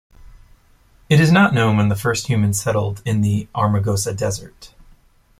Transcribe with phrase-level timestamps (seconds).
[1.09, 4.73] It is not known when the first humans settled in the Amargosa Desert.